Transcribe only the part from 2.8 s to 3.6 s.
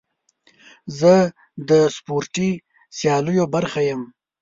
سیالیو